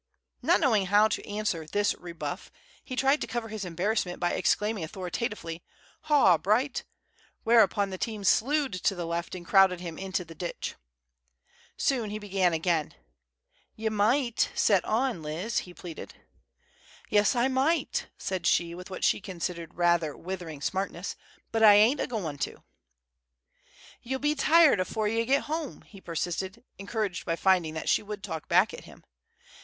Not 0.41 0.59
knowing 0.59 0.87
how 0.87 1.09
to 1.09 1.23
answer 1.29 1.67
this 1.67 1.93
rebuff, 1.93 2.51
he 2.83 2.95
tried 2.95 3.21
to 3.21 3.27
cover 3.27 3.49
his 3.49 3.63
embarrassment 3.63 4.19
by 4.19 4.31
exclaiming 4.31 4.83
authoritatively, 4.83 5.61
"Haw, 6.05 6.39
Bright!" 6.39 6.85
whereupon 7.43 7.91
the 7.91 7.99
team 7.99 8.23
slewed 8.23 8.73
to 8.73 8.95
the 8.95 9.05
left 9.05 9.35
and 9.35 9.45
crowded 9.45 9.79
him 9.79 9.99
into 9.99 10.25
the 10.25 10.33
ditch. 10.33 10.73
Soon 11.77 12.09
he 12.09 12.17
began 12.17 12.51
again. 12.51 12.95
"Ye 13.75 13.89
might 13.89 14.49
set 14.55 14.83
on, 14.85 15.21
Liz," 15.21 15.59
he 15.69 15.73
pleaded. 15.75 16.15
"Yes, 17.11 17.35
I 17.35 17.47
might," 17.47 18.07
said 18.17 18.47
she, 18.47 18.73
with 18.73 18.89
what 18.89 19.03
she 19.03 19.21
considered 19.21 19.75
rather 19.75 20.17
withering 20.17 20.61
smartness; 20.61 21.15
"but 21.51 21.61
I 21.61 21.75
ain't 21.75 21.99
a 21.99 22.07
goin' 22.07 22.39
to." 22.39 22.63
"Ye'll 24.01 24.17
be 24.17 24.33
tired 24.33 24.79
afore 24.79 25.07
ye 25.09 25.23
git 25.25 25.41
home," 25.43 25.83
he 25.83 26.01
persisted, 26.01 26.63
encouraged 26.79 27.23
by 27.23 27.35
finding 27.35 27.75
that 27.75 27.87
she 27.87 28.01
would 28.01 28.23
talk 28.23 28.47
back 28.47 28.73
at 28.73 28.85
him. 28.85 29.03